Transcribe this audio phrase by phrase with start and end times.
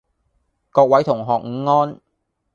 [0.71, 2.01] 各位同學午安